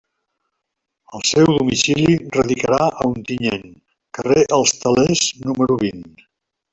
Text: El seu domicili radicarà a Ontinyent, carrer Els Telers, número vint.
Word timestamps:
El 1.17 1.25
seu 1.31 1.49
domicili 1.57 2.15
radicarà 2.37 2.79
a 2.87 3.07
Ontinyent, 3.11 3.67
carrer 4.19 4.47
Els 4.61 4.73
Telers, 4.87 5.23
número 5.47 5.77
vint. 5.87 6.03